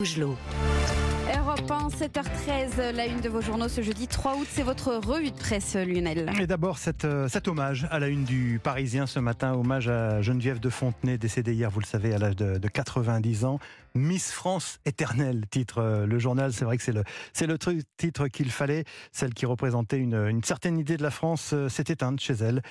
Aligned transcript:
Angelot. 0.00 0.69
Europe 1.36 1.70
1, 1.70 1.88
7h13, 1.88 2.92
la 2.96 3.06
une 3.06 3.20
de 3.20 3.28
vos 3.28 3.40
journaux 3.40 3.68
ce 3.68 3.82
jeudi 3.82 4.08
3 4.08 4.36
août, 4.36 4.48
c'est 4.50 4.62
votre 4.62 4.94
revue 4.94 5.30
de 5.30 5.36
presse, 5.36 5.76
Lionel. 5.76 6.28
Et 6.40 6.46
d'abord, 6.46 6.78
cet, 6.78 7.04
euh, 7.04 7.28
cet 7.28 7.46
hommage 7.46 7.86
à 7.90 8.00
la 8.00 8.08
une 8.08 8.24
du 8.24 8.60
Parisien 8.62 9.06
ce 9.06 9.20
matin, 9.20 9.52
hommage 9.52 9.88
à 9.88 10.22
Geneviève 10.22 10.58
de 10.58 10.70
Fontenay, 10.70 11.18
décédée 11.18 11.54
hier, 11.54 11.70
vous 11.70 11.80
le 11.80 11.86
savez, 11.86 12.14
à 12.14 12.18
l'âge 12.18 12.36
de, 12.36 12.58
de 12.58 12.68
90 12.68 13.44
ans. 13.44 13.60
Miss 13.96 14.30
France 14.30 14.78
éternelle, 14.84 15.46
titre 15.50 15.78
euh, 15.78 16.06
le 16.06 16.18
journal. 16.20 16.52
C'est 16.52 16.64
vrai 16.64 16.76
que 16.76 16.82
c'est 16.82 17.46
le, 17.46 17.56
titre 17.96 18.28
qu'il 18.28 18.50
fallait. 18.50 18.84
Celle 19.10 19.34
qui 19.34 19.46
représentait 19.46 19.98
une, 19.98 20.40
certaine 20.44 20.78
idée 20.78 20.96
de 20.96 21.02
la 21.02 21.10
France 21.10 21.50
euh, 21.52 21.68
s'est 21.68 21.84
éteinte 21.88 22.20
chez 22.20 22.34
elle 22.34 22.62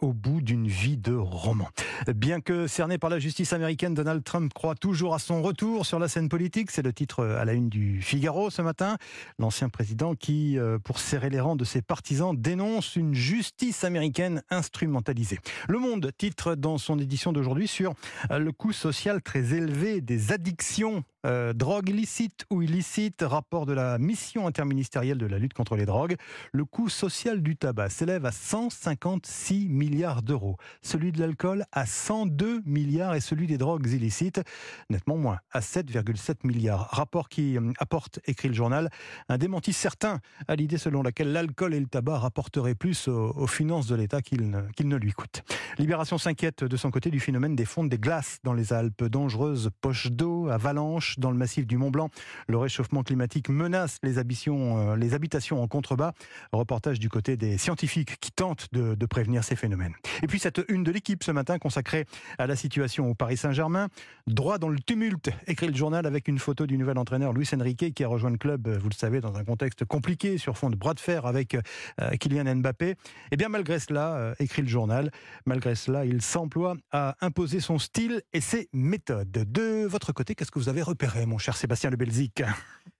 au 0.00 0.12
bout 0.12 0.40
d'une 0.40 0.68
vie 0.68 0.96
de 0.96 1.14
roman. 1.14 1.68
Bien 2.14 2.40
que 2.40 2.66
cerné 2.66 2.98
par 2.98 3.10
la 3.10 3.18
justice 3.18 3.52
américaine, 3.52 3.94
Donald 3.94 4.22
Trump 4.22 4.52
croit 4.54 4.74
toujours 4.74 5.14
à 5.14 5.18
son 5.18 5.42
retour 5.42 5.86
sur 5.86 5.98
la 5.98 6.08
scène 6.08 6.28
politique. 6.28 6.70
C'est 6.70 6.82
le 6.82 6.92
titre 6.92 7.24
à 7.24 7.44
la 7.44 7.52
une 7.52 7.67
du 7.68 8.02
Figaro 8.02 8.50
ce 8.50 8.62
matin. 8.62 8.96
L'ancien 9.38 9.68
président 9.68 10.14
qui, 10.14 10.58
euh, 10.58 10.78
pour 10.78 10.98
serrer 10.98 11.30
les 11.30 11.40
rangs 11.40 11.56
de 11.56 11.64
ses 11.64 11.82
partisans, 11.82 12.34
dénonce 12.36 12.96
une 12.96 13.14
justice 13.14 13.84
américaine 13.84 14.42
instrumentalisée. 14.50 15.38
Le 15.68 15.78
Monde 15.78 16.10
titre 16.16 16.54
dans 16.54 16.78
son 16.78 16.98
édition 16.98 17.32
d'aujourd'hui 17.32 17.68
sur 17.68 17.94
euh, 18.30 18.38
le 18.38 18.52
coût 18.52 18.72
social 18.72 19.22
très 19.22 19.54
élevé 19.54 20.00
des 20.00 20.32
addictions 20.32 21.04
euh, 21.26 21.52
drogue 21.52 21.88
illicite 21.88 22.44
ou 22.50 22.62
illicite, 22.62 23.24
rapport 23.26 23.66
de 23.66 23.72
la 23.72 23.98
mission 23.98 24.46
interministérielle 24.46 25.18
de 25.18 25.26
la 25.26 25.38
lutte 25.38 25.52
contre 25.52 25.74
les 25.74 25.84
drogues. 25.84 26.16
Le 26.52 26.64
coût 26.64 26.88
social 26.88 27.42
du 27.42 27.56
tabac 27.56 27.90
s'élève 27.90 28.24
à 28.24 28.30
156 28.30 29.68
milliards 29.68 30.22
d'euros. 30.22 30.56
Celui 30.82 31.10
de 31.10 31.20
l'alcool 31.20 31.64
à 31.72 31.86
102 31.86 32.62
milliards 32.66 33.14
et 33.14 33.20
celui 33.20 33.46
des 33.48 33.58
drogues 33.58 33.88
illicites 33.88 34.40
nettement 34.90 35.16
moins, 35.16 35.38
à 35.50 35.60
7,7 35.60 36.46
milliards. 36.46 36.88
Rapport 36.90 37.28
qui 37.28 37.56
euh, 37.56 37.72
apporte, 37.78 38.20
écrit 38.26 38.48
le 38.48 38.54
journal, 38.54 38.88
un 39.28 39.38
démenti 39.38 39.72
certain 39.72 40.20
à 40.46 40.54
l'idée 40.54 40.78
selon 40.78 41.02
laquelle 41.02 41.32
l'alcool 41.32 41.74
et 41.74 41.80
le 41.80 41.86
tabac 41.86 42.18
rapporteraient 42.18 42.76
plus 42.76 43.08
aux, 43.08 43.46
finances 43.46 43.86
de 43.86 43.94
l'État 43.96 44.22
qu'ils 44.22 44.50
ne, 44.50 44.60
ne 44.84 44.96
lui 44.96 45.12
coûtent. 45.12 45.42
Libération 45.78 46.18
s'inquiète 46.18 46.64
de 46.64 46.76
son 46.76 46.90
côté 46.90 47.10
du 47.10 47.18
phénomène 47.18 47.56
des 47.56 47.64
fonds 47.64 47.84
des 47.84 47.98
glaces 47.98 48.38
dans 48.44 48.52
les 48.52 48.72
Alpes. 48.72 49.04
Dangereuses 49.04 49.70
poches 49.80 50.12
d'eau, 50.12 50.48
avalanches 50.48 51.07
dans 51.16 51.30
le 51.30 51.36
massif 51.36 51.66
du 51.66 51.76
Mont 51.76 51.90
Blanc. 51.90 52.10
Le 52.48 52.58
réchauffement 52.58 53.02
climatique 53.02 53.48
menace 53.48 53.98
les, 54.02 54.18
habitations, 54.18 54.92
euh, 54.92 54.96
les 54.96 55.14
habitations 55.14 55.62
en 55.62 55.68
contrebas. 55.68 56.12
Reportage 56.52 56.98
du 56.98 57.08
côté 57.08 57.36
des 57.36 57.58
scientifiques 57.58 58.18
qui 58.20 58.32
tentent 58.32 58.68
de, 58.72 59.06
prévenir 59.06 59.42
ces 59.42 59.56
phénomènes. 59.56 59.94
Et 60.22 60.26
puis 60.26 60.38
cette 60.38 60.60
une 60.68 60.84
de 60.84 60.90
l'équipe 60.90 61.24
ce 61.24 61.30
matin 61.30 61.58
consacrée 61.58 62.04
à 62.36 62.46
la 62.46 62.56
situation 62.56 63.08
au 63.08 63.14
Paris 63.14 63.38
Saint-Germain. 63.38 63.88
Droit 64.26 64.58
dans 64.58 64.68
le 64.68 64.78
tumulte, 64.78 65.30
écrit 65.46 65.68
le 65.68 65.74
journal 65.74 66.04
avec 66.04 66.28
une 66.28 66.38
photo 66.38 66.66
du 66.66 66.76
nouvel 66.76 66.98
entraîneur 66.98 67.32
Luis 67.32 67.48
Enrique 67.54 67.94
qui 67.94 68.04
a 68.04 68.08
rejoint 68.08 68.30
le 68.30 68.36
club, 68.36 68.68
vous 68.68 68.88
le 68.88 68.94
savez, 68.94 69.20
dans 69.20 69.36
un 69.36 69.44
contexte 69.44 69.86
compliqué 69.86 70.36
sur 70.36 70.58
fond 70.58 70.68
de 70.68 70.76
bras 70.76 70.94
de 70.94 71.00
fer 71.00 71.24
avec 71.24 71.54
euh, 71.54 72.16
Kylian 72.20 72.56
Mbappé. 72.56 72.96
Et 73.30 73.36
bien 73.36 73.48
malgré 73.48 73.78
cela, 73.78 74.14
euh, 74.16 74.34
écrit 74.38 74.62
le 74.62 74.68
journal, 74.68 75.10
malgré 75.46 75.74
cela, 75.74 76.04
il 76.04 76.22
s'emploie 76.22 76.76
à 76.92 77.16
imposer 77.20 77.60
son 77.60 77.78
style 77.78 78.22
et 78.32 78.40
ses 78.40 78.68
méthodes. 78.72 79.30
De 79.30 79.86
votre 79.86 80.12
côté, 80.12 80.34
qu'est-ce 80.34 80.50
que 80.50 80.58
vous 80.58 80.68
avez 80.68 80.82
repéré, 80.82 80.97
mon 81.26 81.38
cher 81.38 81.56
Sébastien 81.56 81.90
Le 81.90 81.96
Belzic 81.96 82.42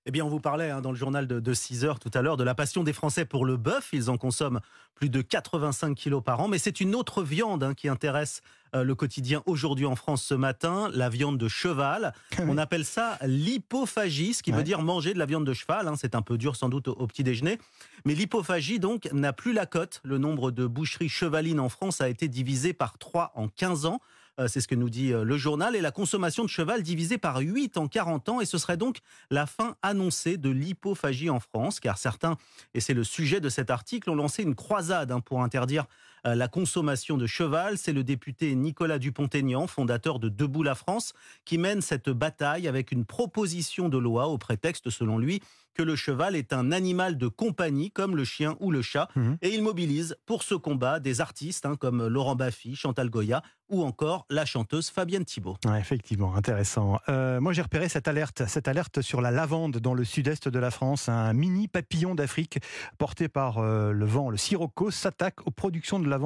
Eh 0.06 0.10
bien, 0.10 0.24
on 0.24 0.28
vous 0.28 0.40
parlait 0.40 0.70
hein, 0.70 0.80
dans 0.80 0.90
le 0.90 0.96
journal 0.96 1.26
de, 1.26 1.40
de 1.40 1.54
6 1.54 1.84
heures 1.84 1.98
tout 1.98 2.10
à 2.14 2.22
l'heure 2.22 2.36
de 2.36 2.44
la 2.44 2.54
passion 2.54 2.82
des 2.84 2.92
Français 2.92 3.24
pour 3.24 3.44
le 3.44 3.56
bœuf. 3.56 3.88
Ils 3.92 4.10
en 4.10 4.16
consomment 4.16 4.60
plus 4.94 5.08
de 5.10 5.20
85 5.22 5.94
kilos 5.94 6.22
par 6.22 6.40
an. 6.40 6.48
Mais 6.48 6.58
c'est 6.58 6.80
une 6.80 6.94
autre 6.94 7.22
viande 7.22 7.62
hein, 7.62 7.74
qui 7.74 7.88
intéresse 7.88 8.42
euh, 8.74 8.82
le 8.84 8.94
quotidien 8.94 9.42
aujourd'hui 9.46 9.86
en 9.86 9.96
France 9.96 10.22
ce 10.22 10.34
matin, 10.34 10.90
la 10.92 11.08
viande 11.08 11.38
de 11.38 11.48
cheval. 11.48 12.12
On 12.48 12.58
appelle 12.58 12.84
ça 12.84 13.18
l'hypophagie, 13.22 14.34
ce 14.34 14.42
qui 14.42 14.50
Ouais. 14.50 14.58
veut 14.58 14.62
dire 14.64 14.82
manger 14.82 15.14
de 15.14 15.18
la 15.18 15.26
viande 15.26 15.46
de 15.46 15.52
cheval. 15.54 15.88
hein. 15.88 15.94
C'est 15.96 16.14
un 16.14 16.22
peu 16.22 16.38
dur 16.38 16.56
sans 16.56 16.68
doute 16.68 16.88
au, 16.88 16.92
au 16.92 17.06
petit 17.06 17.24
déjeuner. 17.24 17.58
Mais 18.04 18.14
l'hypophagie, 18.14 18.78
donc, 18.80 19.08
n'a 19.12 19.32
plus 19.32 19.52
la 19.52 19.66
cote. 19.66 20.00
Le 20.04 20.18
nombre 20.18 20.50
de 20.50 20.66
boucheries 20.66 21.08
chevalines 21.08 21.60
en 21.60 21.68
France 21.68 22.00
a 22.00 22.08
été 22.08 22.28
divisé 22.28 22.72
par 22.72 22.98
3 22.98 23.32
en 23.34 23.48
15 23.48 23.86
ans. 23.86 24.00
Euh, 24.38 24.46
C'est 24.48 24.60
ce 24.60 24.68
que 24.68 24.74
nous 24.74 24.90
dit 24.90 25.12
euh, 25.12 25.24
le 25.24 25.36
journal. 25.36 25.74
Et 25.76 25.80
la 25.80 25.90
consommation 25.90 26.44
de 26.44 26.48
cheval 26.48 26.82
divisée 26.82 27.18
par 27.18 27.38
8 27.38 27.76
en 27.76 27.88
40 27.88 28.28
ans. 28.28 28.40
Et 28.40 28.46
ce 28.46 28.58
serait 28.58 28.76
donc 28.76 28.98
la 29.30 29.46
fin 29.46 29.76
annoncée 29.82 30.36
de 30.36 30.50
l'hypophagie 30.50 31.30
en 31.30 31.40
France, 31.40 31.80
car 31.80 31.98
certains, 31.98 32.36
et 32.74 32.80
c'est 32.80 32.94
le 32.94 33.04
sujet 33.04 33.40
de 33.40 33.48
cet 33.48 33.70
article, 33.70 34.10
ont 34.10 34.14
lancé 34.14 34.42
une 34.42 34.54
croisade 34.54 35.10
hein, 35.10 35.20
pour 35.20 35.42
interdire 35.42 35.86
la 36.34 36.48
consommation 36.48 37.16
de 37.16 37.26
cheval. 37.26 37.78
C'est 37.78 37.92
le 37.92 38.04
député 38.04 38.54
Nicolas 38.54 38.98
Dupont-Aignan, 38.98 39.66
fondateur 39.66 40.18
de 40.18 40.28
Debout 40.28 40.62
la 40.62 40.74
France, 40.74 41.12
qui 41.44 41.58
mène 41.58 41.80
cette 41.80 42.10
bataille 42.10 42.68
avec 42.68 42.92
une 42.92 43.04
proposition 43.04 43.88
de 43.88 43.98
loi 43.98 44.28
au 44.28 44.38
prétexte, 44.38 44.90
selon 44.90 45.18
lui, 45.18 45.40
que 45.78 45.82
le 45.84 45.94
cheval 45.94 46.34
est 46.34 46.52
un 46.52 46.72
animal 46.72 47.16
de 47.16 47.28
compagnie 47.28 47.92
comme 47.92 48.16
le 48.16 48.24
chien 48.24 48.56
ou 48.58 48.72
le 48.72 48.82
chat. 48.82 49.08
Mhm. 49.14 49.38
Et 49.42 49.54
il 49.54 49.62
mobilise 49.62 50.16
pour 50.26 50.42
ce 50.42 50.56
combat 50.56 50.98
des 50.98 51.20
artistes 51.20 51.64
hein, 51.66 51.76
comme 51.76 52.08
Laurent 52.08 52.34
Baffy, 52.34 52.74
Chantal 52.74 53.10
Goya 53.10 53.42
ou 53.68 53.84
encore 53.84 54.26
la 54.30 54.44
chanteuse 54.44 54.90
Fabienne 54.90 55.24
Thibault. 55.24 55.56
Ouais, 55.66 55.78
effectivement, 55.78 56.34
intéressant. 56.34 56.98
Euh, 57.08 57.40
moi, 57.40 57.52
j'ai 57.52 57.62
repéré 57.62 57.88
cette 57.88 58.08
alerte, 58.08 58.44
cette 58.46 58.66
alerte 58.66 59.02
sur 59.02 59.20
la 59.20 59.30
lavande 59.30 59.76
dans 59.76 59.94
le 59.94 60.04
sud-est 60.04 60.48
de 60.48 60.58
la 60.58 60.70
France. 60.70 61.08
Un 61.08 61.32
mini 61.32 61.68
papillon 61.68 62.14
d'Afrique 62.14 62.58
porté 62.96 63.28
par 63.28 63.58
euh, 63.58 63.92
le 63.92 64.06
vent, 64.06 64.30
le 64.30 64.36
sirocco, 64.36 64.90
s'attaque 64.90 65.46
aux 65.46 65.50
productions 65.50 66.00
de 66.00 66.08
lavande 66.08 66.17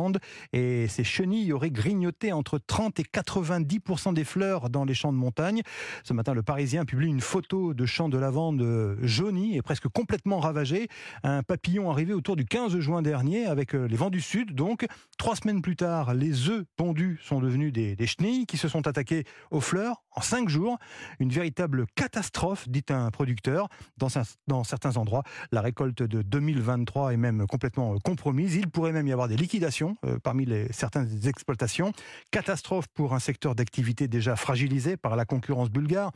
et 0.52 0.88
ses 0.88 1.04
chenilles 1.04 1.52
auraient 1.52 1.70
grignoté 1.70 2.32
entre 2.32 2.58
30 2.58 3.00
et 3.00 3.04
90% 3.04 4.14
des 4.14 4.24
fleurs 4.24 4.70
dans 4.70 4.84
les 4.84 4.94
champs 4.94 5.12
de 5.12 5.18
montagne. 5.18 5.62
Ce 6.04 6.12
matin, 6.12 6.34
le 6.34 6.42
Parisien 6.42 6.84
publie 6.84 7.08
une 7.08 7.20
photo 7.20 7.74
de 7.74 7.86
champs 7.86 8.08
de 8.08 8.18
lavande 8.18 8.96
jaunis 9.02 9.56
et 9.56 9.62
presque 9.62 9.88
complètement 9.88 10.40
ravagés. 10.40 10.88
Un 11.22 11.42
papillon 11.42 11.90
arrivé 11.90 12.14
autour 12.14 12.36
du 12.36 12.44
15 12.44 12.78
juin 12.78 13.02
dernier 13.02 13.46
avec 13.46 13.74
euh, 13.74 13.86
les 13.86 13.96
vents 13.96 14.10
du 14.10 14.20
sud. 14.20 14.54
Donc, 14.54 14.86
trois 15.18 15.36
semaines 15.36 15.62
plus 15.62 15.76
tard, 15.76 16.14
les 16.14 16.48
œufs 16.48 16.64
pondus 16.76 17.18
sont 17.22 17.40
devenus 17.40 17.72
des, 17.72 17.96
des 17.96 18.06
chenilles 18.06 18.46
qui 18.46 18.56
se 18.56 18.68
sont 18.68 18.86
attaquées 18.86 19.24
aux 19.50 19.60
fleurs 19.60 20.02
en 20.14 20.20
cinq 20.20 20.48
jours. 20.48 20.78
Une 21.18 21.30
véritable 21.30 21.86
catastrophe, 21.94 22.68
dit 22.68 22.84
un 22.90 23.10
producteur. 23.10 23.68
Dans, 23.96 24.08
cer- 24.08 24.34
dans 24.46 24.64
certains 24.64 24.96
endroits, 24.96 25.22
la 25.50 25.60
récolte 25.60 26.02
de 26.02 26.22
2023 26.22 27.12
est 27.12 27.16
même 27.16 27.46
complètement 27.46 27.94
euh, 27.94 27.98
compromise. 28.04 28.54
Il 28.56 28.68
pourrait 28.70 28.92
même 28.92 29.06
y 29.06 29.12
avoir 29.12 29.28
des 29.28 29.36
liquidations 29.36 29.96
euh, 30.04 30.18
parmi 30.22 30.46
certaines 30.70 31.26
exploitations. 31.26 31.92
Catastrophe 32.30 32.86
pour 32.94 33.14
un 33.14 33.18
secteur 33.20 33.54
d'activité 33.54 34.08
déjà 34.08 34.36
fragilisé 34.36 34.96
par 34.96 35.16
la 35.16 35.24
concurrence 35.24 35.70
bulgare. 35.70 36.10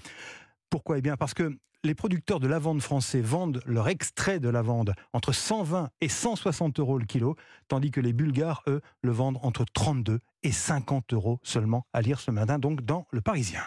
Pourquoi? 0.71 0.99
Eh 0.99 1.03
bien 1.03 1.17
parce 1.17 1.35
que 1.35 1.56
les 1.85 1.95
producteurs 1.95 2.41
de 2.41 2.49
lavande 2.49 2.83
français 2.83 3.21
vendent 3.21 3.62
leur 3.65 3.89
extrait 3.89 4.41
de 4.41 4.49
lavande 4.49 4.95
entre 5.12 5.33
120 5.33 5.91
et 6.01 6.09
160 6.09 6.81
euros 6.81 6.99
le 6.99 7.05
kilo, 7.05 7.37
tandis 7.69 7.93
que 7.93 8.01
les 8.01 8.12
Bulgares, 8.12 8.62
eux, 8.67 8.81
le 9.03 9.11
vendent 9.12 9.39
entre 9.43 9.65
32 9.73 10.19
et 10.43 10.51
50 10.51 11.12
euros 11.12 11.39
seulement, 11.45 11.87
à 11.93 12.01
lire 12.03 12.19
ce 12.19 12.33
matin 12.33 12.59
donc 12.59 12.83
dans 12.85 13.06
Le 13.12 13.21
Parisien. 13.21 13.61